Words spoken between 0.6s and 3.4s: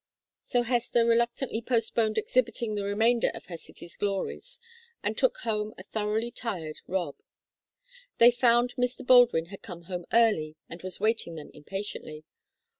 Hester reluctantly postponed exhibiting the remainder